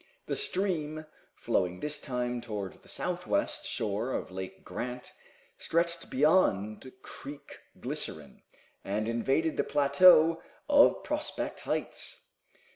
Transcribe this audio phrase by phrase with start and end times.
[0.25, 1.05] The stream,
[1.35, 5.11] flowing this time towards the southwest shore of Lake Grant,
[5.59, 8.41] stretched beyond Creek Glycerine,
[8.83, 12.29] and invaded the plateau of Prospect Heights.